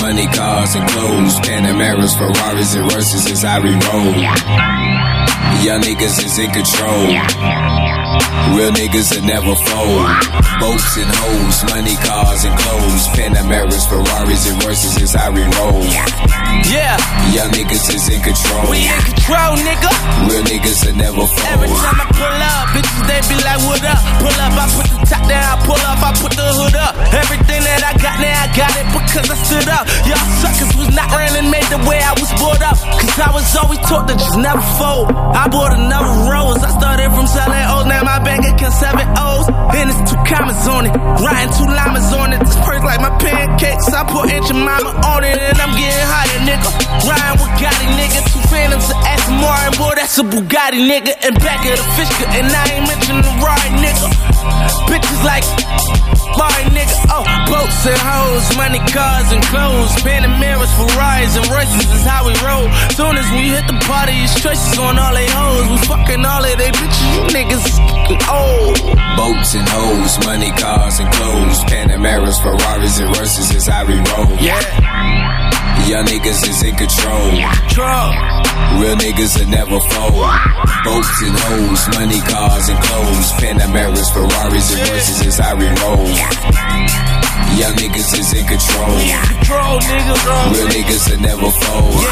money, 0.00 0.26
cars, 0.26 0.74
and 0.74 0.88
clothes. 0.90 1.38
Panameras, 1.40 2.14
Ferraris, 2.16 2.74
and 2.74 2.92
Royces 2.92 3.30
as 3.30 3.44
I 3.44 3.58
re-roll. 3.58 4.14
Young 5.64 5.80
niggas 5.82 6.24
is 6.24 6.38
in 6.38 6.50
control. 6.50 7.79
Real 8.54 8.72
niggas 8.74 9.14
that 9.14 9.24
never 9.24 9.54
fold. 9.54 10.06
Boats 10.60 10.92
and 11.00 11.08
hoes, 11.08 11.56
money, 11.72 11.96
cars, 12.04 12.44
and 12.44 12.54
clothes. 12.58 13.04
Panameras, 13.16 13.84
Ferraris, 13.88 14.44
and 14.50 14.58
Royces 14.64 14.96
as 15.00 15.16
I 15.16 15.28
re-roll. 15.32 15.80
Yeah, 16.68 16.98
Young 17.32 17.50
niggas 17.54 17.86
is 17.94 18.04
in 18.10 18.20
control. 18.20 18.68
we 18.68 18.84
in 18.84 19.00
control, 19.06 19.56
nigga. 19.64 19.90
Real 20.28 20.44
niggas 20.44 20.78
that 20.84 20.94
never 20.98 21.24
fold. 21.24 21.48
Every 21.48 21.70
time 21.70 21.98
I 22.02 22.06
pull 22.10 22.40
up, 22.42 22.64
bitches 22.74 23.04
they 23.08 23.20
be 23.30 23.36
like, 23.40 23.60
what 23.64 23.82
up? 23.86 24.00
Pull 24.20 24.36
up, 24.36 24.52
I 24.58 24.66
put 24.76 24.86
the 24.92 24.98
top 25.08 25.22
down, 25.30 25.40
I 25.40 25.56
pull 25.64 25.80
up, 25.80 25.98
I 26.04 26.10
put 26.20 26.32
the 26.36 26.46
hood 26.60 26.76
up. 26.76 26.92
Everything 27.16 27.62
that 27.64 27.80
I 27.86 27.92
got 27.96 28.18
now, 28.20 28.34
I 28.34 28.48
got 28.52 28.72
it 28.76 28.86
because 28.92 29.26
I 29.30 29.36
stood 29.46 29.68
up. 29.70 29.84
Y'all 30.04 30.26
suckers 30.42 30.72
was 30.76 30.90
not 30.92 31.08
running 31.14 31.48
made 31.48 31.66
the 31.72 31.80
way 31.88 32.02
I 32.02 32.12
was 32.18 32.30
brought 32.36 32.60
up. 32.66 32.76
Cause 32.76 33.18
I 33.18 33.30
was 33.32 33.46
always 33.56 33.80
taught 33.86 34.06
to 34.10 34.14
just 34.18 34.36
never 34.36 34.62
fold. 34.76 35.08
I 35.14 35.48
bought 35.48 35.72
another 35.78 36.28
rose, 36.28 36.60
I 36.60 36.70
started 36.76 37.08
from 37.14 37.26
selling 37.30 37.64
O's, 37.72 37.86
now 37.86 38.02
my 38.10 38.18
bank 38.26 38.42
account 38.42 38.74
seven 38.74 39.06
O's. 39.14 39.46
then 39.70 39.86
it's 39.86 40.02
two 40.10 40.18
commas 40.26 40.66
on 40.66 40.82
it, 40.86 40.94
writing 41.22 41.52
two 41.54 41.68
llamas 41.70 42.10
on 42.10 42.32
it. 42.34 42.40
This 42.42 42.58
purse 42.66 42.82
like 42.82 42.98
my 42.98 43.14
pancakes, 43.22 43.86
I 43.94 44.02
put 44.02 44.26
Aunt 44.34 44.44
Jemima 44.50 44.90
on 45.06 45.22
it, 45.22 45.38
and 45.38 45.58
I'm 45.62 45.70
getting 45.78 46.06
higher, 46.10 46.40
nigga. 46.42 46.70
Riding 47.06 47.39
with 47.60 47.68
Gotti, 47.68 47.86
nigga, 47.96 48.20
two 48.32 48.40
phantoms 48.48 48.86
to 48.88 48.96
Aston 48.96 49.36
Martin, 49.36 49.78
boy, 49.78 49.92
that's 49.96 50.18
a 50.18 50.22
Bugatti, 50.22 50.80
nigga. 50.88 51.12
And 51.22 51.34
back 51.40 51.64
of 51.64 51.76
the 51.76 51.86
Fisker, 51.96 52.28
and 52.32 52.46
I 52.48 52.64
ain't 52.72 52.88
mentioning 52.88 53.22
the 53.22 53.34
ride, 53.44 53.72
nigga. 53.80 54.06
Bitches 54.88 55.24
like 55.24 55.44
Barry, 56.36 56.64
nigga. 56.72 56.96
Oh, 57.10 57.24
boats 57.50 57.86
and 57.86 58.00
hoes, 58.00 58.56
money, 58.56 58.80
cars, 58.92 59.32
and 59.32 59.42
clothes. 59.44 59.92
Panameras, 60.02 60.72
Ferraris, 60.76 61.36
and 61.36 61.46
Royces 61.50 61.90
is 61.92 62.04
how 62.06 62.24
we 62.24 62.32
roll. 62.40 62.70
Soon 62.96 63.16
as 63.16 63.28
we 63.32 63.50
hit 63.50 63.66
the 63.66 63.76
party, 63.84 64.12
it's 64.24 64.40
choices 64.40 64.78
on 64.78 64.98
all 64.98 65.14
they 65.14 65.28
hoes. 65.28 65.68
We 65.68 65.78
fucking 65.86 66.24
all 66.24 66.44
of 66.44 66.56
they 66.56 66.70
bitches, 66.70 67.08
you 67.12 67.22
niggas 67.34 67.64
is 67.66 67.78
fucking 67.78 68.22
old. 68.30 68.78
Boats 69.16 69.54
and 69.54 69.68
hoes, 69.68 70.12
money, 70.24 70.50
cars, 70.52 71.00
and 71.00 71.10
clothes. 71.12 71.58
Panameras, 71.64 72.40
Ferraris, 72.40 73.00
and 73.00 73.10
Royces 73.16 73.54
as 73.54 73.68
I 73.68 73.82
re-roll. 73.82 74.30
Yeah, 74.40 74.62
Young 75.90 76.06
niggas 76.06 76.48
is 76.48 76.62
in 76.62 76.76
control. 76.76 77.30
Real 78.78 78.94
niggas 78.94 79.34
that 79.34 79.48
never 79.50 79.80
fold. 79.90 80.22
Boats 80.86 81.22
and 81.26 81.34
hoes, 81.34 81.82
money, 81.98 82.20
cars, 82.30 82.68
and 82.68 82.78
clothes. 82.78 83.32
Panameras, 83.42 84.08
Ferraris, 84.14 84.70
and 84.70 84.88
Royces 84.88 85.26
as 85.26 85.40
I 85.40 85.50
re-roll. 85.58 87.29
Young 87.58 87.74
niggas 87.76 88.10
is 88.16 88.32
in 88.32 88.44
control. 88.46 88.94
Control, 89.40 89.78
niggas, 89.80 90.24
on 90.30 90.52
Real 90.54 90.68
niggas 90.70 91.04
that 91.10 91.20
never 91.20 91.50
fold. 91.50 92.04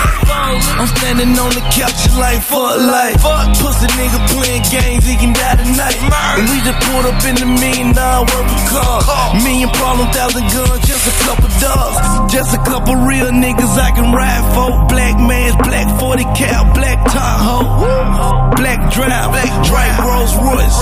I'm 0.79 0.89
standing 0.99 1.33
on 1.39 1.51
the 1.53 1.65
couch 1.73 2.03
like 2.17 2.41
fuck 2.43 2.77
life. 2.81 3.21
Fuck 3.21 3.53
pussy 3.61 3.89
nigga 3.97 4.19
playing 4.33 4.65
games, 4.73 5.05
he 5.05 5.15
can 5.17 5.33
die 5.33 5.57
tonight. 5.57 5.97
And 6.39 6.47
we 6.49 6.59
just 6.65 6.81
pulled 6.89 7.07
up 7.07 7.21
in 7.25 7.35
the 7.37 7.49
million 7.49 7.93
dollar 7.93 8.25
worth 8.27 8.49
of 8.49 8.63
cars. 8.73 9.05
Million 9.45 9.71
problem, 9.77 10.09
thousand 10.11 10.45
guns, 10.49 10.81
just 10.87 11.05
a 11.07 11.15
couple 11.25 11.49
dogs. 11.61 11.97
Just 12.33 12.55
a 12.55 12.61
couple 12.65 12.95
real 13.07 13.31
niggas 13.31 13.75
I 13.79 13.91
can 13.93 14.13
ride 14.13 14.45
for. 14.55 14.69
Black 14.89 15.17
man's 15.21 15.57
black 15.65 15.89
40 16.01 16.25
cal, 16.37 16.65
black 16.75 16.99
Tahoe. 17.13 18.57
Black 18.57 18.81
drive, 18.93 19.31
black 19.31 19.53
drive, 19.65 19.97
Rolls 20.03 20.35
Royce. 20.43 20.77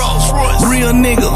Real 0.70 0.92
nigga, 0.92 1.28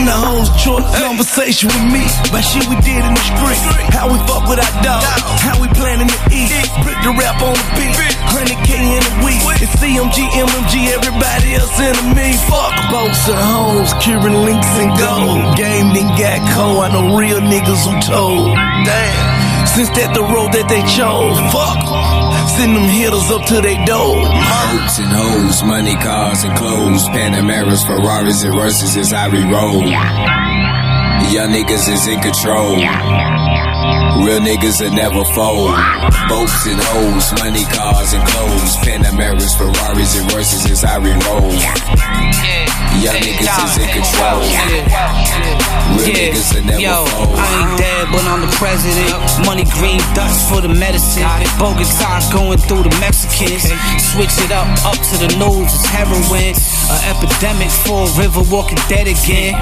I'm 0.00 0.08
the 0.08 0.16
host 0.16 0.56
choice. 0.56 0.88
Conversation 0.96 1.68
with 1.68 1.84
me, 1.92 2.00
about 2.24 2.40
shit 2.40 2.64
we 2.72 2.76
did 2.80 3.04
in 3.04 3.12
the 3.12 3.20
street. 3.20 3.60
How 3.92 4.08
we 4.08 4.16
fuck 4.24 4.48
with 4.48 4.56
our 4.56 4.74
dogs, 4.80 5.04
how 5.44 5.60
we 5.60 5.68
planning 5.76 6.08
to 6.08 6.18
eat. 6.32 6.48
Brick 6.80 6.96
the 7.04 7.12
rap 7.20 7.36
on 7.44 7.52
the 7.52 7.66
beat, 7.76 7.92
100k 8.32 8.96
in 8.96 9.02
a 9.04 9.14
week. 9.20 9.44
It's 9.60 9.76
CMG, 9.76 10.24
MMG, 10.40 10.96
everybody 10.96 11.52
else 11.52 11.76
enemy. 11.76 12.32
Fuck 12.48 12.72
boats 12.88 13.28
and 13.28 13.44
hoes, 13.44 13.92
Cuban 14.00 14.40
links 14.48 14.72
and 14.80 14.88
gold. 14.96 15.60
Game 15.60 15.92
then 15.92 16.08
got 16.16 16.40
cold, 16.56 16.80
I 16.80 16.88
know 16.96 17.20
real 17.20 17.44
niggas 17.44 17.84
who 17.84 17.92
told. 18.00 18.56
Damn. 18.56 19.66
Since 19.68 19.90
that 20.00 20.16
the 20.16 20.24
road 20.24 20.56
that 20.56 20.64
they 20.72 20.80
chose, 20.88 21.36
fuck. 21.52 21.89
Send 22.60 22.76
them 22.76 22.90
hitters 22.90 23.30
up 23.30 23.46
to 23.46 23.62
they 23.62 23.82
door. 23.86 24.16
Boats 24.20 24.98
and 24.98 25.08
hoes, 25.08 25.62
money, 25.64 25.94
cars, 25.94 26.44
and 26.44 26.54
clothes. 26.58 27.08
Panameras, 27.08 27.86
Ferraris, 27.86 28.44
and 28.44 28.54
Royces 28.54 28.98
as 28.98 29.14
I 29.14 29.28
re-roll. 29.28 29.80
Young 31.32 31.52
niggas 31.56 31.88
is 31.88 32.06
in 32.06 32.20
control. 32.20 32.76
Real 34.18 34.42
niggas 34.42 34.82
that 34.82 34.90
never 34.92 35.22
fold. 35.32 35.70
Boats 36.26 36.66
and 36.66 36.80
hoes, 36.82 37.30
money, 37.38 37.62
cars, 37.70 38.10
and 38.12 38.24
clothes. 38.26 38.74
Panameras, 38.82 39.54
Ferraris, 39.54 40.18
and 40.18 40.26
Royces 40.32 40.66
as 40.66 40.82
I 40.82 40.98
re-roll. 40.98 41.54
Young 42.98 43.16
niggas 43.22 43.46
is 43.46 43.76
in 43.78 43.88
control. 43.94 44.42
Real 45.94 46.10
niggas 46.10 46.48
that 46.58 46.64
never 46.66 46.82
Yo, 46.82 47.06
fold. 47.06 47.38
I 47.38 47.46
ain't 47.54 47.74
dead, 47.78 48.04
but 48.10 48.24
I'm 48.26 48.42
the 48.42 48.52
president. 48.58 49.14
Money 49.46 49.64
green 49.78 50.02
dust 50.12 50.50
for 50.50 50.60
the 50.60 50.68
medicine. 50.68 51.24
Bogota 51.56 52.18
going 52.34 52.58
through 52.58 52.90
the 52.90 52.94
Mexicans. 52.98 53.62
Switch 54.10 54.34
it 54.42 54.50
up, 54.50 54.66
up 54.84 54.98
to 54.98 55.14
the 55.22 55.30
nose, 55.38 55.70
it's 55.70 55.86
heroin. 55.86 56.52
An 56.90 57.00
epidemic 57.14 57.70
for 57.86 58.10
a 58.10 58.10
river 58.18 58.42
walking 58.50 58.80
dead 58.90 59.06
again. 59.06 59.54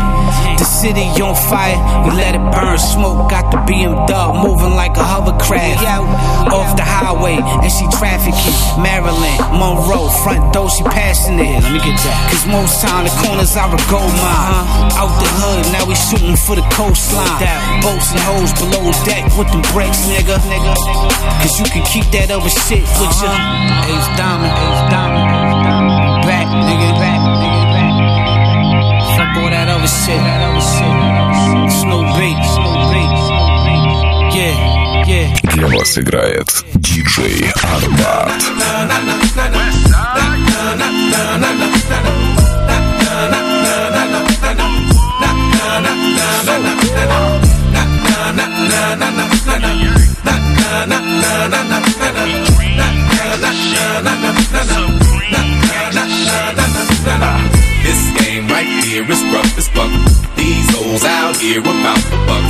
The 0.57 0.65
city 0.65 1.05
on 1.21 1.37
fire, 1.37 1.77
we 2.09 2.17
let 2.17 2.35
it 2.35 2.45
burn. 2.51 2.79
Smoke 2.81 3.29
got 3.31 3.53
the 3.53 3.61
BMW 3.69 4.38
moving 4.41 4.75
like 4.75 4.97
a 4.97 5.05
hovercraft. 5.05 5.83
Off 6.49 6.77
the 6.77 6.87
highway, 6.87 7.37
and 7.39 7.71
she 7.71 7.85
trafficking. 7.99 8.55
Marilyn, 8.81 9.37
Monroe, 9.53 10.09
front 10.25 10.53
door, 10.55 10.71
she 10.71 10.83
passing 10.85 11.39
it. 11.39 11.61
Let 11.63 11.73
me 11.73 11.81
get 11.83 11.99
that. 12.07 12.19
Cause 12.31 12.45
most 12.47 12.81
time 12.81 13.05
the 13.05 13.13
corners 13.21 13.53
are 13.57 13.69
a 13.69 13.81
gold 13.91 14.15
mine. 14.23 14.49
Uh-huh. 14.49 15.01
Out 15.05 15.13
the 15.21 15.29
hood, 15.29 15.65
now 15.75 15.85
we 15.85 15.95
shooting 15.95 16.37
for 16.37 16.57
the 16.57 16.65
coastline. 16.73 17.43
Boats 17.85 18.11
and 18.15 18.23
hoes 18.25 18.53
below 18.59 18.91
deck 19.05 19.25
with 19.37 19.49
them 19.53 19.63
brakes, 19.75 20.07
nigga. 20.09 20.39
nigga. 20.49 20.75
Cause 21.43 21.55
you 21.61 21.67
can 21.69 21.85
keep 21.85 22.07
that 22.15 22.31
other 22.31 22.51
shit 22.51 22.83
with 22.99 23.15
ya. 23.21 23.31
Uh-huh. 23.31 23.93
Ace 23.93 24.11
Diamond, 24.17 24.55
Ace 24.55 24.85
Diamond, 24.93 25.27
Back, 26.25 26.47
nigga, 26.49 26.91
back, 27.01 27.21
nigga, 27.41 27.63
back. 27.73 27.95
Fuck 29.17 29.37
all 29.43 29.51
that 29.51 29.69
other 29.69 29.89
shit, 29.89 30.19
that 30.19 30.41
other 30.45 30.61
shit. 30.61 30.95
Snow 31.81 32.03
beat, 32.17 32.39
snow 32.55 32.75
beat, 32.93 33.13
snow 33.27 33.47
beat. 33.49 33.58
Для 35.05 35.67
вас 35.69 35.97
играет 35.97 36.49
диджей 36.75 37.51
Арбат. 37.63 38.43
This 57.83 58.11
game 58.19 58.47
right 58.49 58.67
here 58.85 59.05
is 59.11 59.23
rough 59.33 59.59
as 59.59 59.69
fuck. 59.69 59.91
These 60.37 60.69
hoes 60.77 61.05
out 61.05 61.37
here 61.37 61.61
about 61.61 61.97
the 62.11 62.17
bucks. 62.27 62.48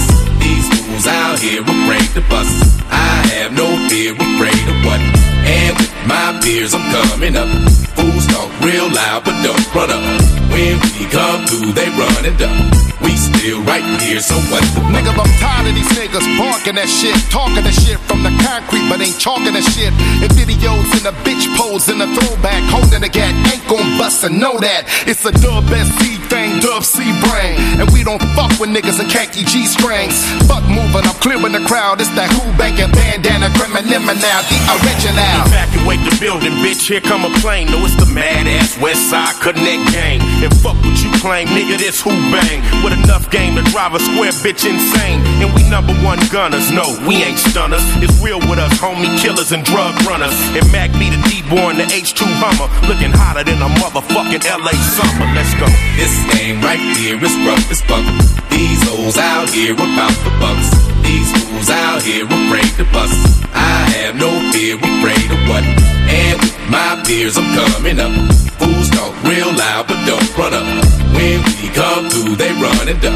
Fools 0.71 1.07
out 1.07 1.39
here 1.39 1.63
afraid 1.63 2.09
to 2.15 2.23
bust. 2.29 2.81
I 2.91 3.27
have 3.39 3.53
no 3.53 3.67
fear, 3.89 4.13
afraid 4.13 4.65
of 4.69 4.79
what? 4.85 5.01
And 5.01 5.77
with 5.77 5.95
my 6.07 6.39
peers, 6.43 6.75
I'm 6.75 6.85
coming 6.93 7.37
up. 7.37 7.49
Fools 7.97 8.27
talk 8.27 8.51
real 8.61 8.89
loud, 8.93 9.25
but 9.25 9.37
don't 9.43 9.75
run 9.75 9.91
up. 9.91 10.05
When 10.53 10.77
we 10.81 11.07
come 11.11 11.47
through, 11.47 11.73
they 11.73 11.89
run 11.91 12.25
and 12.25 12.39
duck. 12.39 12.88
We 13.03 13.15
still 13.15 13.63
right 13.63 13.85
here, 14.03 14.19
so 14.19 14.35
what 14.51 14.63
the? 14.75 14.83
Nigga, 14.91 15.15
I'm 15.15 15.31
tired 15.39 15.71
of 15.71 15.75
these 15.75 15.87
niggas 15.95 16.27
barking 16.35 16.75
that 16.75 16.91
shit, 16.91 17.15
talking 17.31 17.63
that 17.63 17.75
shit 17.75 17.99
from 18.11 18.27
the 18.27 18.35
concrete, 18.43 18.83
but 18.91 18.99
ain't 18.99 19.21
talking 19.23 19.55
that 19.55 19.63
shit. 19.63 19.95
In 20.19 20.31
videos 20.35 20.91
in 20.99 21.07
the 21.07 21.15
bitch 21.23 21.47
pose 21.55 21.87
in 21.87 22.03
the 22.03 22.11
throwback, 22.11 22.59
holding 22.67 23.03
a 23.07 23.11
gat, 23.11 23.31
ain't 23.55 23.63
gon' 23.71 23.99
bust 23.99 24.25
and 24.27 24.43
know 24.43 24.59
that. 24.59 24.91
It's 25.07 25.23
a 25.23 25.31
dub 25.31 25.71
SC 25.71 26.19
thing, 26.27 26.59
dub 26.59 26.83
C 26.83 27.07
brain. 27.23 27.55
And 27.79 27.87
we 27.95 28.03
don't 28.03 28.23
fuck 28.35 28.51
with 28.59 28.75
niggas 28.75 28.99
in 28.99 29.07
khaki 29.07 29.47
G 29.47 29.71
strings. 29.71 30.19
Fuck 30.51 30.67
moving, 30.67 31.07
I'm 31.07 31.19
clearing 31.23 31.55
the 31.55 31.63
crowd. 31.71 32.03
It's 32.03 32.11
that 32.19 32.27
who 32.35 32.43
banking 32.59 32.91
bandana, 32.91 33.47
criminal 33.55 34.03
now, 34.19 34.43
the 34.51 34.59
original. 34.83 35.47
Evacuate 35.47 36.03
the 36.03 36.15
building, 36.19 36.59
bitch. 36.67 36.83
Here 36.83 37.01
come 37.01 37.23
a 37.23 37.31
plane. 37.39 37.71
No, 37.71 37.79
it's 37.87 37.95
the 37.95 38.11
mad 38.11 38.51
ass 38.51 38.75
West 38.83 39.07
Side 39.07 39.39
Connect 39.39 39.87
gang. 39.95 40.19
And 40.43 40.51
fuck 40.59 40.75
what 40.83 40.99
you 40.99 41.15
claim, 41.23 41.47
nigga. 41.55 41.79
This 41.79 42.03
who 42.03 42.11
bang 42.35 42.59
with 42.89 43.05
enough 43.05 43.31
game 43.31 43.55
to 43.57 43.63
drive 43.71 43.95
a 43.95 44.01
square 44.01 44.33
bitch 44.41 44.65
insane. 44.65 45.21
And 45.43 45.53
we 45.55 45.69
number 45.69 45.93
one 46.01 46.19
gunners. 46.33 46.71
No, 46.71 46.85
we 47.07 47.23
ain't 47.23 47.39
stunners. 47.39 47.85
It's 48.01 48.17
real 48.23 48.41
with 48.41 48.59
us, 48.59 48.73
homie 48.79 49.13
killers 49.19 49.53
and 49.53 49.65
drug 49.65 49.95
runners. 50.07 50.35
And 50.57 50.65
Mac 50.73 50.93
be 50.93 51.11
the 51.11 51.21
D-boy 51.29 51.77
the 51.77 51.85
H2 51.85 52.25
Hummer. 52.41 52.69
Looking 52.89 53.13
hotter 53.13 53.45
than 53.45 53.61
a 53.61 53.69
motherfucking 53.81 54.45
LA 54.45 54.73
summer. 54.97 55.29
Let's 55.37 55.53
go. 55.61 55.69
This 55.97 56.15
game 56.33 56.61
right 56.63 56.81
here 56.97 57.21
is 57.21 57.35
rough 57.45 57.65
as 57.71 57.81
fuck. 57.85 58.05
These 58.51 58.81
hoes 58.89 59.19
out 59.19 59.49
here 59.51 59.75
about 59.75 60.17
the 60.25 60.33
bucks. 60.41 60.69
These 61.05 61.29
fools 61.33 61.71
out 61.71 62.03
here 62.03 62.25
afraid 62.25 62.73
to 62.81 62.85
bust. 62.93 63.17
I 63.53 63.89
have 64.01 64.17
no 64.17 64.29
fear, 64.53 64.77
afraid 64.77 65.29
of 65.29 65.41
what? 65.49 65.65
And 65.65 66.41
with 66.41 66.57
my 66.69 67.03
peers, 67.05 67.37
I'm 67.37 67.49
coming 67.53 68.01
up. 68.01 68.13
Fools 68.61 68.78
talk 68.99 69.15
real 69.23 69.51
loud, 69.55 69.87
but 69.87 69.99
don't 70.07 70.27
run 70.37 70.55
up. 70.55 70.67
When 71.15 71.39
we 71.47 71.71
come 71.71 72.11
through, 72.11 72.35
they 72.37 72.51
run 72.59 72.89
and 72.91 73.01
duck. 73.01 73.15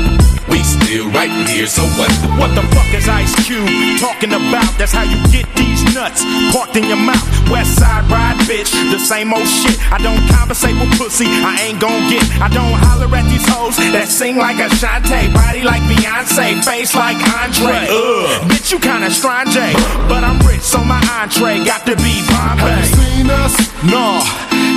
We 0.49 0.62
still 0.62 1.11
right 1.11 1.31
here, 1.50 1.67
so 1.67 1.82
what? 1.99 2.11
What 2.38 2.50
the 2.55 2.62
fuck 2.75 2.90
is 2.94 3.08
Ice 3.08 3.34
Cube 3.46 3.99
talking 3.99 4.32
about? 4.32 4.70
That's 4.79 4.93
how 4.93 5.02
you 5.02 5.19
get 5.34 5.46
these 5.56 5.82
nuts 5.94 6.23
parked 6.55 6.76
in 6.76 6.84
your 6.87 7.02
mouth. 7.11 7.26
West 7.50 7.79
side 7.79 8.06
ride, 8.11 8.31
bitch, 8.48 8.70
the 8.90 8.98
same 8.98 9.32
old 9.32 9.46
shit. 9.46 9.78
I 9.92 9.98
don't 9.98 10.22
compensate 10.28 10.74
with 10.78 10.92
pussy, 10.98 11.26
I 11.28 11.58
ain't 11.62 11.80
gon' 11.80 12.08
get. 12.08 12.24
I 12.40 12.48
don't 12.48 12.72
holler 12.72 13.10
at 13.14 13.26
these 13.28 13.46
hoes 13.48 13.76
that 13.76 14.08
sing 14.08 14.36
like 14.36 14.58
a 14.58 14.68
Shantae, 14.78 15.32
body 15.34 15.62
like 15.62 15.82
Beyonce, 15.90 16.62
face 16.64 16.94
like 16.94 17.18
Andre. 17.40 17.86
Ugh. 17.86 17.92
Uh. 17.92 18.42
Uh. 18.42 18.48
Bitch, 18.48 18.72
you 18.72 18.78
kinda 18.78 19.10
strange, 19.10 19.56
eh? 19.56 19.72
but 20.08 20.24
I'm 20.24 20.38
rich, 20.46 20.62
so 20.62 20.82
my 20.84 21.00
entree 21.18 21.64
got 21.64 21.86
to 21.86 21.96
be 21.96 22.22
Bombay. 22.28 22.62
Have 22.62 22.78
you 22.78 22.94
seen 22.96 23.30
us? 23.30 23.54
No, 23.82 24.22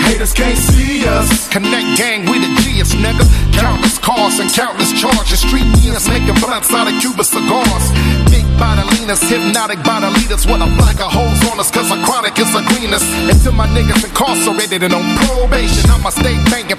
haters 0.09 0.33
can't 0.33 0.57
see 0.57 1.05
us. 1.07 1.47
Connect 1.49 1.97
gang, 1.97 2.25
we 2.25 2.39
the 2.39 2.49
G's, 2.61 2.93
nigga. 2.97 3.25
Countless 3.53 3.97
cars 3.99 4.39
and 4.39 4.49
countless 4.51 4.91
charges. 4.99 5.41
Street 5.45 5.65
means 5.77 6.07
making 6.09 6.35
blunts 6.41 6.73
out 6.73 6.87
of 6.87 6.95
Cuba 7.01 7.23
cigars. 7.23 7.85
Big 8.29 8.45
bodilinas, 8.57 9.21
hypnotic 9.29 9.81
body 9.83 10.09
leaders 10.17 10.45
with 10.45 10.61
a 10.61 10.69
black 10.77 10.99
of 10.99 11.11
holes 11.11 11.39
on 11.49 11.59
us, 11.59 11.69
cause 11.69 11.89
a 11.91 11.97
chronic 12.03 12.37
is 12.39 12.49
a 12.55 12.61
greenest. 12.73 13.05
Until 13.29 13.53
my 13.55 13.67
niggas 13.67 14.03
incarcerated 14.03 14.83
and 14.83 14.93
on 14.93 15.03
probation, 15.17 15.89
I'ma 15.89 16.09
stay 16.09 16.35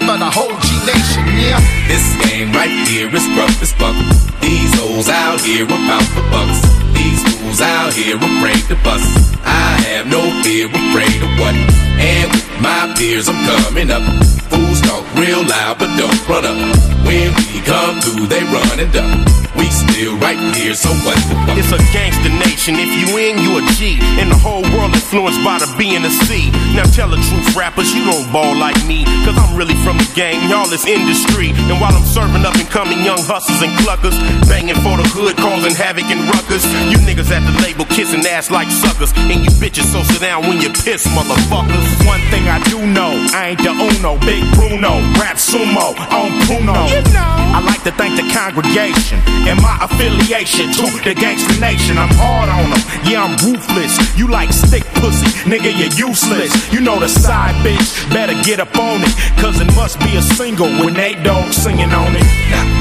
for 0.07 0.19
the 0.19 0.31
whole 0.31 0.55
G 0.63 0.69
Nation, 0.87 1.25
yeah. 1.35 1.59
This 1.89 2.05
game 2.29 2.53
right 2.53 2.71
here 2.87 3.09
is 3.09 3.27
rough 3.35 3.61
as 3.61 3.73
fuck. 3.73 3.97
These 4.41 4.73
hoes 4.79 5.09
out 5.09 5.41
here 5.41 5.65
are 5.65 5.79
about 5.83 6.07
the 6.15 6.23
bucks. 6.31 6.61
These 6.95 7.21
fools 7.27 7.61
out 7.61 7.93
here 7.93 8.17
afraid 8.17 8.63
to 8.71 8.77
bust. 8.87 9.09
I 9.43 9.83
have 9.91 10.07
no 10.07 10.23
fear, 10.43 10.69
afraid 10.71 11.19
of 11.27 11.33
what? 11.41 11.55
And 11.99 12.31
with 12.31 12.49
my 12.61 12.95
peers, 12.97 13.29
I'm 13.29 13.41
coming 13.45 13.91
up. 13.91 14.05
Fools 14.47 14.81
talk 14.83 15.05
real 15.17 15.43
loud, 15.43 15.79
but 15.79 15.91
don't 15.99 16.21
run 16.29 16.47
up. 16.47 16.59
When 17.05 17.35
we 17.35 17.61
come 17.67 18.01
through, 18.01 18.27
they 18.27 18.43
run 18.45 18.79
and 18.79 18.93
duck. 18.93 19.46
We 19.57 19.73
still 19.73 20.17
right 20.21 20.37
here, 20.55 20.75
so 20.75 20.93
what 21.05 21.17
the 21.29 21.35
fuck? 21.35 21.57
It's 21.57 21.73
a 21.73 21.81
gangster 21.93 22.29
nation. 22.29 22.77
If 22.77 22.93
you 22.93 23.17
in, 23.17 23.41
you 23.41 23.57
a 23.57 23.63
G. 23.81 23.97
And 24.21 24.31
the 24.31 24.37
whole 24.37 24.63
world 24.77 24.93
influenced 24.93 25.41
by 25.41 25.57
the 25.57 25.69
B 25.81 25.97
and 25.97 26.05
the 26.05 26.13
C. 26.13 26.53
Now 26.77 26.85
tell 26.85 27.09
the 27.09 27.17
truth, 27.17 27.57
rappers, 27.57 27.95
you 27.97 28.05
don't 28.05 28.29
ball 28.29 28.53
like 28.55 28.77
me. 28.85 29.09
Cause 29.25 29.33
I'm 29.33 29.57
really 29.57 29.75
from 29.81 29.97
the 29.97 30.09
game, 30.13 30.45
y'all 30.53 30.69
is 30.69 30.85
industry. 30.85 31.57
And 31.73 31.81
while 31.81 31.97
I'm 31.97 32.05
serving 32.05 32.45
up 32.45 32.55
and 32.61 32.69
coming 32.69 33.01
young 33.01 33.25
hustlers 33.25 33.65
and 33.65 33.73
cluckers, 33.81 34.17
banging 34.45 34.77
for 34.85 35.01
the 35.01 35.09
hood, 35.17 35.41
causing 35.41 35.73
havoc 35.73 36.05
and 36.13 36.21
ruckus. 36.29 36.65
You 36.93 37.01
niggas 37.09 37.33
at 37.33 37.41
the 37.49 37.55
label 37.65 37.89
kissing 37.89 38.25
ass 38.29 38.53
like 38.53 38.69
suckers. 38.69 39.17
And 39.17 39.41
you 39.41 39.51
bitches 39.57 39.89
so 39.89 40.05
sit 40.05 40.21
down 40.21 40.45
when 40.45 40.61
you 40.61 40.69
piss, 40.69 41.09
motherfuckers. 41.17 41.87
One 42.05 42.21
thing 42.29 42.45
I 42.53 42.61
do 42.69 42.85
know, 42.85 43.17
I 43.33 43.57
ain't 43.57 43.65
the 43.65 43.73
Uno, 43.73 44.21
Big 44.21 44.45
Bruno, 44.53 45.01
rap 45.17 45.41
sumo, 45.41 45.97
on 46.13 46.31
Puno. 46.45 46.77
You 46.93 47.01
know. 47.17 47.57
I 47.57 47.65
like 47.65 47.83
to 47.85 47.93
thank 47.93 48.21
the 48.21 48.27
congregation 48.37 49.25
and 49.47 49.61
my 49.63 49.79
affiliation 49.81 50.73
to 50.73 50.87
the 51.03 51.15
gangster 51.15 51.59
nation. 51.61 51.99
I'm 51.99 52.13
hard 52.13 52.49
on 52.49 52.71
them, 52.71 52.83
yeah, 53.07 53.25
I'm 53.25 53.37
ruthless. 53.47 53.97
You 54.17 54.29
like 54.29 54.53
stick 54.53 54.85
pussy, 55.01 55.27
nigga, 55.49 55.71
you're 55.77 56.09
useless. 56.09 56.53
You 56.73 56.81
know 56.81 56.99
the 56.99 57.09
side 57.09 57.55
bitch, 57.65 58.11
better 58.11 58.35
get 58.43 58.61
up 58.61 58.77
on 58.77 59.03
it. 59.03 59.15
Cause 59.41 59.61
it 59.61 59.71
must 59.75 59.99
be 60.01 60.17
a 60.17 60.23
single 60.23 60.69
with 60.85 60.97
Nate 60.97 61.23
Dogg 61.23 61.53
singing 61.53 61.93
on 61.93 62.13
it. 62.17 62.76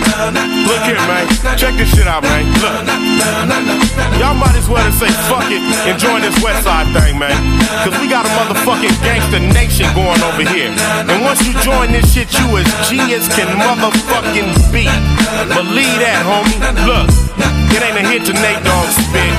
Look 0.66 0.82
here, 0.88 1.02
man. 1.06 1.28
Check 1.58 1.76
this 1.78 1.92
shit 1.94 2.08
out, 2.08 2.24
man. 2.24 2.48
Look. 2.62 2.76
Y'all 4.20 4.34
might 4.34 4.56
as 4.56 4.68
well 4.70 4.84
just 4.86 5.00
say 5.00 5.12
fuck 5.28 5.46
it 5.52 5.62
and 5.86 6.00
join 6.00 6.22
this 6.22 6.36
West 6.42 6.64
Side 6.64 6.88
thing, 6.96 7.20
man. 7.20 7.36
Cause 7.84 7.94
we 8.00 8.08
got 8.08 8.26
a 8.26 8.32
motherfucking 8.40 8.96
gangster 9.04 9.40
nation 9.40 9.86
going 9.94 10.22
over 10.24 10.46
here. 10.48 10.72
And 11.10 11.22
once 11.22 11.44
you 11.46 11.54
join 11.62 11.92
this 11.92 12.08
shit, 12.14 12.32
you 12.40 12.58
as 12.58 12.68
G 12.88 12.98
as 13.14 13.28
can 13.34 13.50
motherfucking 13.60 14.50
be. 14.72 14.88
Believe 15.52 15.98
that, 16.02 16.22
homie. 16.24 16.58
Look, 16.88 17.10
it 17.76 17.82
ain't 17.84 18.00
a 18.00 18.04
hit 18.08 18.26
to 18.30 18.34
Nate 18.34 18.64
Dogg 18.64 18.90
spit. 18.90 19.36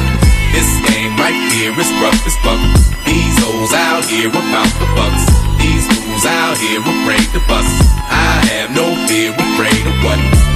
This 0.52 0.68
game 0.88 1.16
right 1.18 1.36
here 1.52 1.72
is 1.72 1.90
rough 2.00 2.20
as 2.24 2.36
fuck. 2.44 2.60
These 3.04 3.36
hoes 3.42 3.72
out 3.72 4.04
here 4.04 4.28
about 4.28 4.70
the 4.80 4.88
bucks. 4.96 5.24
These 5.60 5.84
fools 5.88 6.24
out 6.24 6.56
here 6.58 6.80
afraid 6.80 7.26
to 7.32 7.40
bust. 7.48 7.72
I 8.08 8.44
have 8.54 8.70
no 8.70 8.86
fear, 9.08 9.32
afraid 9.32 9.84
of 9.84 9.96
what? 10.04 10.55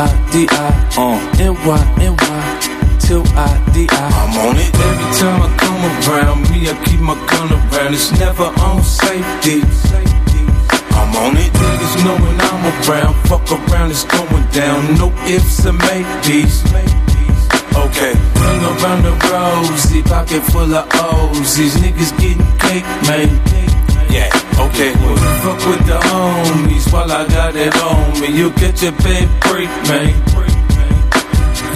I 0.00 0.06
D-I. 0.32 0.56
Uh. 0.96 1.18
NY, 1.36 1.80
till 3.00 3.22
I 3.36 3.72
D-I. 3.74 3.92
I'm 3.92 4.48
on 4.48 4.56
it. 4.56 4.72
Every 4.72 5.08
time 5.20 5.42
I 5.42 5.48
come 5.60 5.82
around 6.08 6.50
me, 6.50 6.70
I 6.70 6.84
keep 6.84 7.00
my 7.00 7.14
gun 7.26 7.52
around. 7.52 7.92
It's 7.92 8.10
never 8.12 8.44
on 8.64 8.82
safety. 8.82 9.60
I'm 10.96 11.14
on 11.16 11.36
it. 11.36 11.52
Niggas 11.52 12.04
know 12.04 12.16
when 12.16 12.40
I'm 12.40 12.88
around. 12.88 13.14
Fuck 13.28 13.50
around, 13.52 13.90
it's 13.90 14.04
going 14.04 14.46
down. 14.52 14.94
No 14.96 15.12
ifs 15.26 15.66
or 15.66 15.72
maybes. 15.72 16.89
Okay. 17.76 18.14
Hang 18.14 18.64
around 18.64 19.02
the 19.04 19.14
rosy, 19.30 20.02
pocket 20.02 20.42
full 20.50 20.74
of 20.74 20.86
O's. 20.94 21.56
These 21.56 21.76
niggas 21.76 22.12
getting 22.18 22.46
cake, 22.58 22.84
man. 23.06 23.28
Yeah, 24.10 24.30
okay. 24.58 24.92
Well, 24.94 25.16
fuck 25.42 25.60
with 25.68 25.86
the 25.86 25.98
homies 25.98 26.92
while 26.92 27.10
I 27.10 27.28
got 27.28 27.54
it 27.54 27.74
on 27.76 28.20
me. 28.20 28.36
You 28.36 28.50
get 28.52 28.82
your 28.82 28.92
bed 28.92 29.28
break, 29.42 29.68
man. 29.88 30.14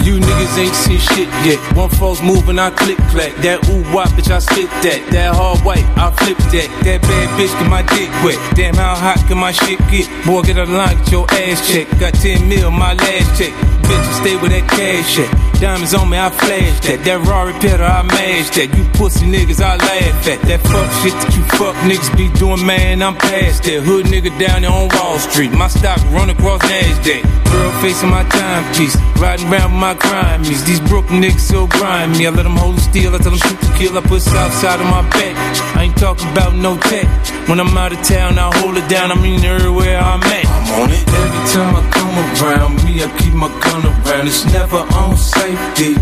You 0.05 0.19
niggas 0.19 0.57
ain't 0.59 0.75
seen 0.75 0.99
shit 0.99 1.27
yet. 1.43 1.57
One 1.75 1.89
false 1.89 2.21
move 2.21 2.47
and 2.49 2.59
I 2.59 2.69
click 2.69 2.97
clack. 3.09 3.33
That 3.37 3.67
ooh 3.69 3.81
wop, 3.91 4.09
bitch, 4.09 4.29
I 4.29 4.37
spit 4.37 4.69
that. 4.83 5.01
That 5.11 5.33
hard 5.33 5.59
white, 5.61 5.85
I 5.97 6.11
flip 6.25 6.37
that. 6.49 6.69
That 6.85 7.01
bad 7.01 7.27
bitch 7.37 7.53
get 7.53 7.69
my 7.69 7.83
dick 7.93 8.09
wet. 8.25 8.37
Damn, 8.55 8.73
how 8.75 8.95
hot 8.95 9.21
can 9.27 9.37
my 9.37 9.51
shit 9.51 9.77
get? 9.93 10.09
Boy, 10.25 10.41
get 10.41 10.57
a 10.57 10.65
line, 10.65 10.97
get 10.97 11.11
your 11.11 11.25
ass 11.29 11.61
checked. 11.69 11.99
Got 11.99 12.13
10 12.15 12.49
mil, 12.49 12.71
my 12.71 12.93
last 12.93 13.37
check. 13.37 13.53
Bitch, 13.85 14.07
stay 14.21 14.35
with 14.41 14.49
that 14.49 14.65
cash 14.65 15.15
check. 15.15 15.29
Diamonds 15.61 15.93
on 15.93 16.09
me, 16.09 16.17
I 16.17 16.29
flash 16.29 16.79
that. 16.89 17.05
That 17.05 17.21
Rari 17.29 17.53
Petter, 17.61 17.85
I 17.85 18.01
mash 18.01 18.49
that. 18.57 18.73
You 18.73 18.83
pussy 18.97 19.25
niggas, 19.29 19.61
I 19.61 19.77
laugh 19.77 20.27
at. 20.27 20.41
That 20.49 20.61
fuck 20.65 20.89
shit 21.05 21.13
that 21.13 21.31
you 21.37 21.43
fuck 21.55 21.75
niggas 21.85 22.09
be 22.17 22.27
doing, 22.39 22.65
man, 22.65 23.01
I'm 23.01 23.15
past 23.15 23.63
that. 23.63 23.83
Hood 23.85 24.07
nigga 24.07 24.33
down 24.41 24.65
there 24.65 24.71
on 24.71 24.89
Wall 24.97 25.19
Street. 25.19 25.51
My 25.53 25.67
stock 25.67 26.01
run 26.09 26.29
across 26.29 26.61
NASDAQ. 26.65 27.21
Girl 27.51 27.71
facing 27.81 28.09
my 28.09 28.23
timepiece. 28.25 28.97
Riding 29.21 29.47
around 29.47 29.71
with 29.71 29.81
my 29.81 29.93
crimies. 29.93 30.65
These 30.65 30.81
broke 30.89 31.05
niggas 31.07 31.45
so 31.45 31.67
grimy. 31.67 32.25
I 32.25 32.29
let 32.31 32.43
them 32.43 32.57
hold 32.57 32.75
the 32.75 32.81
steel. 32.81 33.13
I 33.13 33.19
tell 33.19 33.31
them 33.31 33.39
shoot 33.39 33.59
to 33.61 33.71
kill. 33.77 33.97
I 33.97 34.01
put 34.01 34.21
south 34.21 34.53
side 34.53 34.81
on 34.81 34.89
my 34.89 35.05
back. 35.13 35.35
I 35.77 35.83
ain't 35.83 35.97
talking 35.97 36.14
about 36.21 36.55
no 36.55 36.77
tech. 36.77 37.07
When 37.47 37.59
I'm 37.59 37.77
out 37.77 37.93
of 37.93 38.01
town, 38.03 38.37
I 38.39 38.49
hold 38.59 38.77
it 38.77 38.87
down. 38.89 39.11
I 39.11 39.15
mean 39.15 39.43
everywhere 39.43 39.97
I'm 39.97 40.23
at. 40.23 40.45
I'm 40.45 40.81
on 40.81 40.89
it. 40.91 41.03
Every 41.07 41.43
time 41.53 41.75
I 41.75 41.83
come 41.91 42.15
around 42.41 42.83
me, 42.85 43.03
I 43.03 43.07
keep 43.19 43.33
my 43.33 43.49
gun 43.61 43.85
around. 43.85 44.27
It's 44.27 44.45
never 44.45 44.81
on 44.99 45.17
safety. 45.17 45.95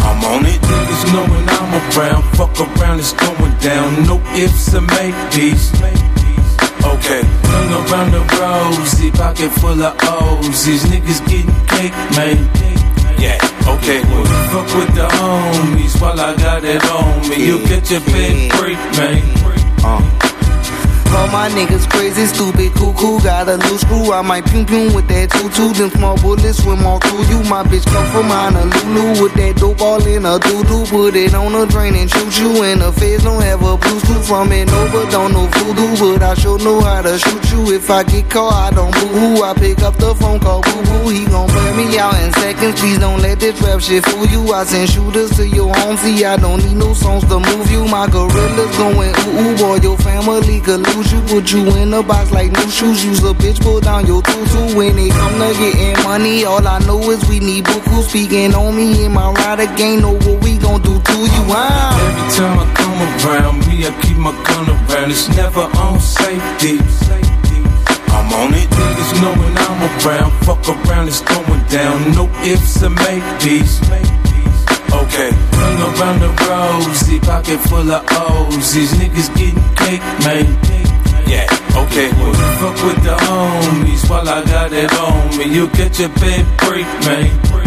I'm 0.00 0.24
on 0.24 0.46
it. 0.46 0.60
Niggas 0.60 1.04
know 1.12 1.24
when 1.32 1.48
I'm 1.48 1.72
around. 1.96 2.22
Fuck 2.36 2.58
around, 2.60 2.98
it's 2.98 3.12
going 3.12 3.56
down. 3.58 4.06
No 4.06 4.16
ifs 4.34 4.74
or 4.74 4.82
maybes. 4.82 5.72
Okay. 6.84 7.22
Hang 7.22 7.72
around 7.72 8.10
the 8.12 8.22
rosy, 8.40 9.10
pocket 9.10 9.50
full 9.60 9.82
of 9.82 9.96
O's. 10.02 10.64
These 10.64 10.84
niggas 10.84 11.20
getting 11.28 11.54
cake, 11.66 11.92
man. 12.16 12.69
Yeah, 13.18 13.38
okay. 13.66 14.00
Well, 14.02 14.24
fuck 14.52 14.68
with 14.76 14.94
the 14.94 15.08
homies 15.08 16.00
while 16.00 16.20
I 16.20 16.36
got 16.36 16.64
it 16.64 16.84
on 16.90 17.28
me. 17.28 17.46
You 17.46 17.58
get 17.66 17.90
your 17.90 18.00
bed 18.00 18.52
freak, 18.54 18.78
man. 18.96 19.22
Uh. 19.82 20.29
Call 21.10 21.28
my 21.28 21.48
niggas 21.50 21.88
crazy, 21.90 22.26
stupid, 22.26 22.72
cuckoo. 22.74 23.20
Got 23.20 23.48
a 23.48 23.56
loose 23.56 23.82
screw, 23.82 24.12
I 24.12 24.22
might 24.22 24.44
pum 24.46 24.64
pum 24.64 24.94
with 24.94 25.08
that 25.08 25.30
tutu. 25.30 25.74
Them 25.74 25.90
small 25.90 26.16
bullets 26.22 26.62
swim 26.62 26.86
all 26.86 26.98
through 27.00 27.26
you. 27.26 27.42
My 27.50 27.62
bitch 27.64 27.84
come 27.86 28.06
from 28.14 28.30
Honolulu 28.30 29.22
with 29.22 29.34
that 29.34 29.56
dope 29.56 29.80
all 29.80 30.06
in 30.06 30.24
a 30.24 30.38
doo 30.38 30.62
doo. 30.64 30.84
Put 30.86 31.16
it 31.16 31.34
on 31.34 31.54
a 31.54 31.66
drain 31.66 31.94
and 31.94 32.10
shoot 32.10 32.38
you. 32.38 32.62
And 32.62 32.80
the 32.80 32.92
feds 32.92 33.24
don't 33.24 33.42
have 33.42 33.62
a 33.62 33.76
blue 33.76 34.00
suit 34.00 34.24
from 34.24 34.52
it 34.52 34.70
over. 34.70 35.10
Don't 35.10 35.32
know 35.32 35.46
voodoo, 35.46 35.90
but 35.98 36.22
I 36.22 36.34
sure 36.34 36.58
know 36.58 36.80
how 36.80 37.02
to 37.02 37.18
shoot 37.18 37.44
you. 37.52 37.74
If 37.74 37.90
I 37.90 38.02
get 38.04 38.30
caught, 38.30 38.52
I 38.52 38.70
don't 38.74 38.92
boo 38.94 39.10
hoo. 39.18 39.42
I 39.42 39.54
pick 39.54 39.82
up 39.82 39.96
the 39.96 40.14
phone, 40.14 40.40
call 40.40 40.62
boo 40.62 40.82
boo. 40.84 41.10
He 41.10 41.26
gon' 41.26 41.48
burn 41.48 41.76
me 41.76 41.98
out 41.98 42.14
in 42.22 42.32
seconds. 42.34 42.80
Please 42.80 42.98
don't 42.98 43.20
let 43.20 43.40
this 43.40 43.60
rap 43.62 43.80
shit 43.80 44.04
fool 44.06 44.26
you. 44.26 44.52
I 44.52 44.64
send 44.64 44.88
shooters 44.88 45.30
to 45.36 45.46
your 45.46 45.74
home. 45.74 45.96
See, 45.96 46.24
I 46.24 46.36
don't 46.36 46.62
need 46.64 46.76
no 46.76 46.94
songs 46.94 47.24
to 47.24 47.40
move 47.40 47.70
you. 47.70 47.86
My 47.88 48.06
gorillas 48.06 48.76
going 48.76 49.10
ooh 49.10 49.40
ooh, 49.40 49.56
boy. 49.56 49.76
Your 49.82 49.96
family 49.98 50.60
could 50.60 50.80
lose 50.86 50.99
you. 51.12 51.20
Put 51.30 51.52
you 51.52 51.66
in 51.76 51.92
a 51.94 52.02
box 52.02 52.30
like 52.32 52.50
new 52.52 52.70
shoes. 52.70 53.04
Use 53.04 53.22
a 53.24 53.32
bitch, 53.32 53.60
pull 53.60 53.80
down 53.80 54.06
your 54.06 54.22
tutu. 54.22 54.76
When 54.76 54.98
it 54.98 55.12
come 55.12 55.38
to 55.38 55.50
getting 55.58 56.02
money, 56.04 56.44
all 56.44 56.66
I 56.66 56.78
know 56.80 57.00
is 57.10 57.26
we 57.28 57.40
need 57.40 57.64
buku. 57.64 58.02
Speaking 58.02 58.54
on 58.54 58.76
me 58.76 59.04
and 59.04 59.14
my 59.14 59.32
rider 59.32 59.66
gang, 59.76 60.00
know 60.00 60.14
what 60.14 60.42
we 60.42 60.58
gon' 60.58 60.82
do 60.82 60.98
to 60.98 61.16
you. 61.16 61.44
Wow. 61.48 61.90
Every 61.94 62.26
time 62.36 62.58
I 62.58 62.66
come 62.74 63.00
around, 63.00 63.58
me, 63.68 63.86
I 63.86 63.90
keep 64.02 64.16
my 64.16 64.32
gun 64.44 64.68
around. 64.68 65.10
It's 65.10 65.28
never 65.36 65.66
on 65.78 66.00
safety. 66.00 66.78
I'm 68.10 68.32
on 68.34 68.54
it, 68.54 68.68
niggas 68.68 69.12
knowing 69.22 69.56
I'm 69.56 69.82
around. 70.06 70.32
Fuck 70.44 70.68
around, 70.68 71.08
it's 71.08 71.20
going 71.20 71.64
down. 71.66 72.12
No 72.12 72.28
ifs 72.44 72.82
or 72.82 72.90
maybes. 72.90 73.80
Okay, 74.90 75.30
hang 75.30 75.80
around 75.80 76.18
the 76.20 76.30
rosy, 76.48 77.20
pocket 77.20 77.60
full 77.60 77.90
of 77.90 78.04
O's. 78.10 78.72
These 78.74 78.92
niggas 78.94 79.28
getting 79.36 79.74
cake, 79.76 80.02
man. 80.26 80.89
Yeah, 81.30 81.46
okay. 81.82 82.10
Fuck 82.58 82.76
with 82.82 83.04
the 83.04 83.16
homies 83.16 84.10
while 84.10 84.28
I 84.28 84.44
got 84.44 84.72
it 84.72 84.92
on 84.94 85.38
me. 85.38 85.44
You 85.54 85.68
get 85.68 85.96
your 86.00 86.08
big 86.08 86.44
break, 86.58 86.86
man. 87.06 87.59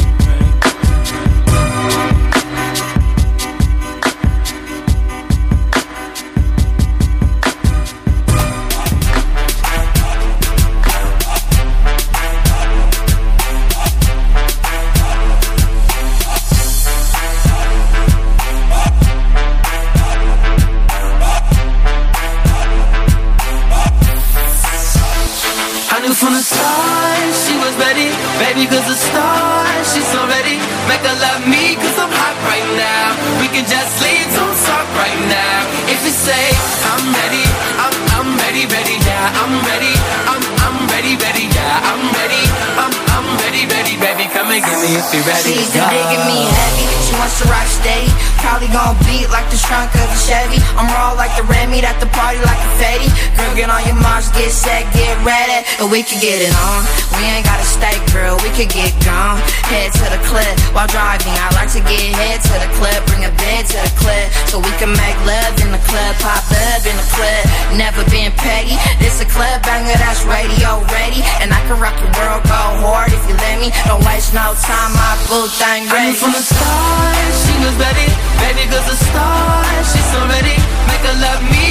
Baby, 44.54 44.70
come 44.70 44.82
and 44.86 44.86
get 44.86 44.86
me 44.86 44.90
if 44.98 45.08
you're 45.14 45.26
ready. 45.26 45.54
She's 45.58 45.72
to 45.74 45.82
go. 45.82 45.90
digging 45.90 46.26
me 46.30 46.40
heavy. 46.46 46.86
She 47.02 47.14
wants 47.18 47.42
to 47.42 47.46
rock 47.50 47.66
steady. 47.66 48.10
Probably 48.44 48.70
gon' 48.70 48.94
beat 49.08 49.32
like 49.32 49.48
the 49.50 49.58
trunk 49.58 49.90
of 49.96 50.06
a 50.06 50.20
Chevy. 50.20 50.60
I'm 50.78 50.86
raw 50.94 51.16
like 51.16 51.34
the 51.40 51.48
red 51.48 51.72
meat 51.72 51.88
at 51.88 51.98
the 52.04 52.10
party 52.12 52.38
like 52.44 52.60
a 52.60 52.70
fatty. 52.78 53.10
Girl, 53.40 53.50
get 53.56 53.72
on 53.72 53.82
your 53.88 53.98
marks, 53.98 54.30
get 54.36 54.52
set, 54.52 54.84
get 54.92 55.16
ready, 55.24 55.64
and 55.80 55.88
we 55.88 56.04
can 56.04 56.20
get 56.20 56.44
it 56.44 56.52
on. 56.52 56.84
We 57.16 57.24
ain't 57.24 57.48
gotta 57.48 57.64
stay, 57.64 57.96
girl, 58.12 58.36
we 58.44 58.52
could 58.52 58.70
get 58.70 58.92
gone. 59.02 59.40
Head 59.72 59.96
to 59.96 60.06
the 60.12 60.20
clip 60.28 60.52
while 60.76 60.92
driving. 60.92 61.32
I 61.40 61.56
like 61.56 61.72
to 61.72 61.82
get 61.88 62.14
head 62.20 62.44
to 62.52 62.56
the 62.60 62.70
club, 62.76 63.00
bring 63.08 63.24
a 63.24 63.32
bed 63.40 63.64
to 63.72 63.80
the 63.80 63.94
club, 63.96 64.28
so 64.52 64.60
we 64.60 64.74
can 64.76 64.92
make 64.92 65.18
love 65.24 65.56
in 65.64 65.72
the 65.72 65.82
club, 65.88 66.12
pop 66.20 66.44
up 66.44 66.84
in 66.84 66.96
the 67.00 67.08
club. 67.16 67.44
Never 67.80 68.04
been 68.12 68.36
petty. 68.36 68.76
This 69.00 69.24
a 69.24 69.28
club 69.32 69.64
banger 69.64 69.96
that's 69.96 70.28
radio 70.28 70.84
ready, 70.92 71.24
and 71.40 71.56
I 71.56 71.64
can 71.64 71.80
rock 71.80 71.96
the 71.96 72.12
world, 72.20 72.44
go 72.44 72.60
hard 72.84 73.16
if 73.16 73.24
you 73.32 73.40
let 73.40 73.64
me. 73.64 73.72
Don't 73.88 74.04
waste 74.04 74.36
no 74.36 74.43
time, 74.52 74.92
my 74.92 75.16
boo 75.32 75.48
thing 75.48 75.88
I 75.88 75.94
ready. 75.96 76.12
knew 76.12 76.20
from 76.20 76.36
the 76.36 76.44
start 76.44 77.32
she 77.32 77.56
was 77.64 77.76
ready, 77.80 78.08
baby, 78.44 78.68
cause 78.68 78.84
the 78.92 78.98
start, 79.00 79.64
she's 79.88 80.04
so 80.12 80.20
ready. 80.28 80.60
Make 80.92 81.04
her 81.08 81.16
love 81.24 81.42
me, 81.48 81.63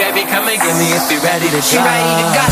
baby, 0.00 0.24
come 0.24 0.48
and 0.48 0.56
get 0.56 0.74
me 0.80 0.88
if 0.96 1.04
you're 1.12 1.20
ready 1.20 1.48
to 1.52 1.60
She 1.60 1.76
go. 1.76 1.84
ready 1.84 2.12
to 2.24 2.26
go. 2.32 2.46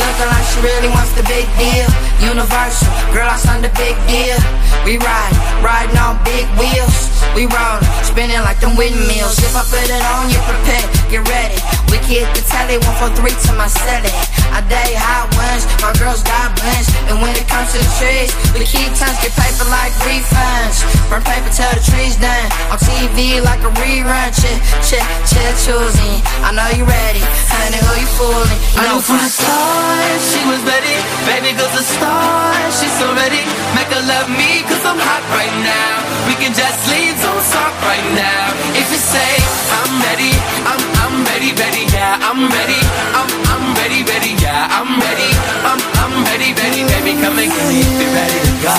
Looking 0.00 0.30
like 0.30 0.46
she 0.50 0.58
really 0.58 0.90
wants 0.90 1.12
the 1.14 1.22
big 1.30 1.46
deal. 1.54 1.86
Universal, 2.18 2.90
girl, 3.14 3.30
I 3.30 3.38
signed 3.38 3.62
the 3.62 3.72
big 3.78 3.94
deal. 4.10 4.38
We 4.82 4.98
ride, 4.98 5.34
riding 5.62 5.98
on 6.02 6.18
big 6.26 6.46
wheels. 6.58 7.10
We 7.34 7.46
rollin', 7.46 7.86
spinning 8.02 8.42
like 8.42 8.58
them 8.58 8.74
windmills. 8.74 9.38
If 9.38 9.54
I 9.54 9.62
put 9.70 9.86
it 9.86 10.02
on, 10.14 10.30
you 10.34 10.40
prepare, 10.50 10.86
get 11.06 11.22
ready. 11.30 11.58
We 11.90 11.98
hit 12.10 12.26
the 12.34 12.42
telly, 12.42 12.78
one 12.82 12.96
for 12.98 13.10
three 13.14 13.34
to 13.34 13.50
my 13.54 13.70
celly. 13.70 14.10
I 14.50 14.62
day 14.66 14.94
hot 14.98 15.19
ones, 15.60 15.82
my 15.82 15.92
girls 15.98 16.22
got 16.22 16.54
blends. 16.56 16.88
And 17.08 17.20
when 17.20 17.34
it 17.36 17.46
comes 17.48 17.72
to 17.72 17.78
the 17.78 17.90
trees, 17.98 18.30
we 18.54 18.64
keep 18.64 18.92
times, 18.96 19.18
get 19.20 19.32
paper 19.36 19.66
like 19.68 19.92
refunds. 20.04 20.84
Burn 21.08 21.22
paper 21.22 21.50
till 21.52 21.70
the 21.74 21.82
trees 21.84 22.16
done. 22.16 22.48
On 22.72 22.78
TV 22.78 23.42
like 23.42 23.60
a 23.60 23.70
rerun. 23.80 24.30
Chill, 24.36 24.58
chill, 24.84 25.04
chill, 25.28 25.52
choosing. 25.64 26.16
I 26.44 26.52
know 26.52 26.68
you 26.76 26.84
ready, 26.84 27.22
honey, 27.50 27.80
who 27.80 27.92
you 28.00 28.08
fooling? 28.16 28.60
You 28.74 28.80
I 28.80 28.82
know 28.88 29.00
from 29.00 29.18
the 29.18 29.30
start 29.30 29.90
she 30.20 30.40
was 30.44 30.60
ready, 30.68 30.96
baby, 31.24 31.56
cause 31.56 31.72
the 31.72 31.84
start, 31.84 32.68
she's 32.76 32.92
so 33.00 33.08
ready. 33.16 33.40
Make 33.72 33.88
her 33.88 34.04
love 34.04 34.28
me, 34.28 34.60
cause 34.68 34.84
I'm 34.84 35.00
hot 35.00 35.24
right 35.32 35.56
now. 35.64 35.92
We 36.28 36.36
can 36.36 36.52
just 36.52 36.76
leave, 36.92 37.16
don't 37.24 37.40
stop 37.40 37.72
right 37.80 38.08
now. 38.12 38.52
If 38.76 38.86
you 38.92 39.00
say, 39.00 39.32
I'm 39.80 39.92
ready, 40.04 40.32
I'm, 40.68 40.82
I'm 41.00 41.16
ready, 41.24 41.50
ready, 41.56 41.88
yeah, 41.88 42.20
I'm 42.20 42.52
ready. 42.52 42.80
I'm, 43.16 43.30
I'm 43.48 43.64
ready, 43.80 44.04
ready, 44.04 44.19
yeah, 44.40 44.68
I'm 44.68 45.00
ready. 45.00 45.30
I'm, 45.64 45.80
I'm 46.02 46.14
ready, 46.28 46.52
ready, 46.52 46.82
baby, 46.84 47.12
come 47.20 47.38
and 47.38 47.48
get 47.48 47.64
me 47.68 47.80
if 47.80 47.94
you're 48.00 48.12
ready 48.12 48.38
to 48.44 48.54
go. 48.60 48.74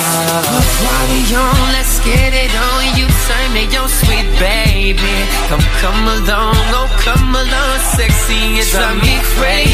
Party 0.86 1.22
on, 1.34 1.58
let's 1.74 1.98
get 2.06 2.34
it 2.34 2.54
on. 2.54 2.82
You 2.98 3.08
turn 3.28 3.48
me 3.54 3.66
your 3.74 3.88
sweet 3.90 4.28
baby. 4.38 5.16
Come, 5.50 5.66
come 5.82 6.02
along, 6.06 6.58
oh, 6.78 6.90
come 7.02 7.34
along, 7.34 7.78
sexy. 7.98 8.60
You 8.60 8.64
drive 8.70 9.02
me 9.02 9.18
crazy. 9.38 9.71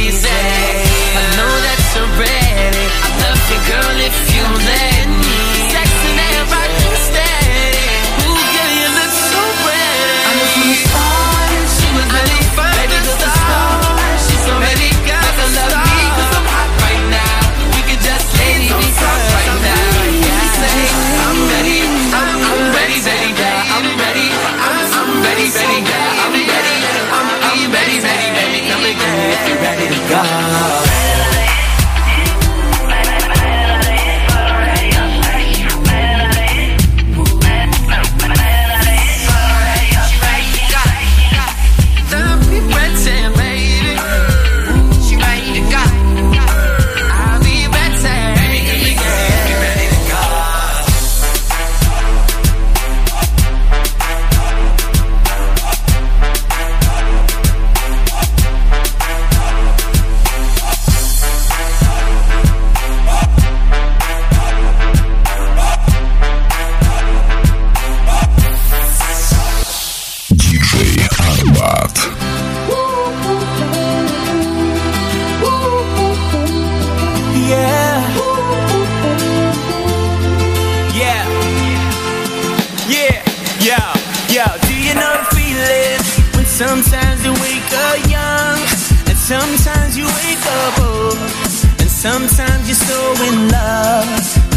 in 93.24 93.50
love, 93.50 94.06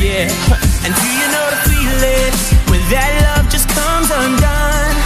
yeah. 0.00 0.29
And 0.85 0.93
do 0.93 1.09
you 1.09 1.26
know 1.33 1.47
the 1.49 1.61
feeling 1.64 2.35
when 2.69 2.83
that 2.93 3.12
love 3.25 3.49
just 3.49 3.69
comes 3.73 4.12
undone? 4.12 4.97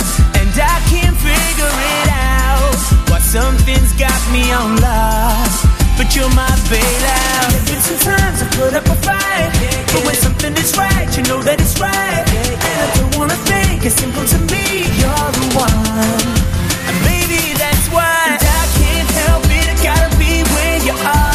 And 0.42 0.50
I 0.58 0.78
can't 0.90 1.14
figure 1.14 1.70
it 1.70 2.08
out. 2.10 2.74
Why 3.10 3.22
something's 3.22 3.94
got 3.94 4.18
me 4.34 4.50
on 4.50 4.80
love, 4.82 5.54
but 5.94 6.10
you're 6.16 6.30
my 6.34 6.50
bailout. 6.66 7.54
And 7.70 7.82
sometimes 7.82 8.42
I 8.42 8.46
put 8.58 8.74
up 8.74 8.86
a 8.90 8.96
fight, 9.06 9.50
but 9.94 10.02
when 10.02 10.16
something 10.18 10.54
is 10.58 10.74
right, 10.76 11.06
you 11.14 11.22
know 11.30 11.38
that 11.42 11.60
it's 11.60 11.78
right. 11.78 12.26
And 12.26 12.78
I 12.82 12.88
don't 12.98 13.14
wanna 13.18 13.38
think 13.46 13.86
it's 13.86 13.94
simple 13.94 14.26
to 14.34 14.38
me. 14.50 14.90
You're 14.98 15.30
the 15.30 15.46
one, 15.54 16.26
and 16.90 16.96
maybe 17.06 17.54
that's 17.54 17.86
why. 17.94 18.34
And 18.34 18.42
I 18.42 18.64
can't 18.82 19.10
help 19.26 19.46
it. 19.46 19.66
I 19.70 19.76
gotta 19.78 20.10
be 20.18 20.42
where 20.42 20.78
you 20.82 20.96
are. 20.98 21.33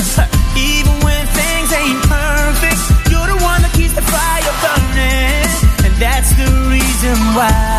Even 0.56 0.94
when 1.04 1.26
things 1.26 1.72
ain't 1.72 2.00
perfect, 2.08 2.80
you're 3.10 3.26
the 3.26 3.36
one 3.44 3.60
that 3.60 3.72
keeps 3.74 3.92
the 3.92 4.00
fire 4.00 4.54
burning. 4.64 5.44
And 5.84 5.94
that's 6.00 6.32
the 6.40 6.48
reason 6.72 7.16
why. 7.36 7.69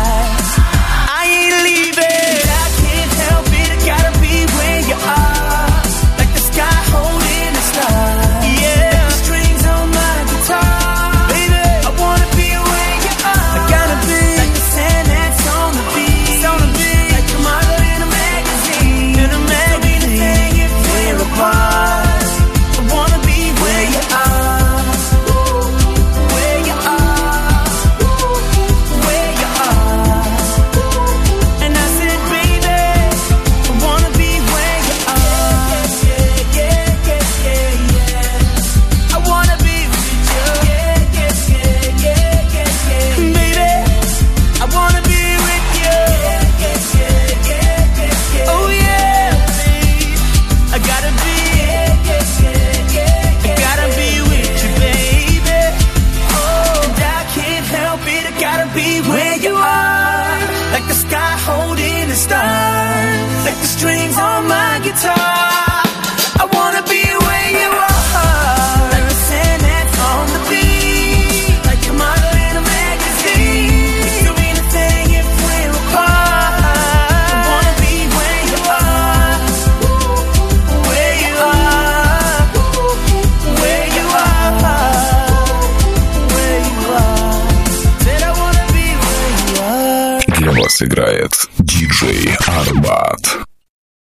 guitar 64.92 65.41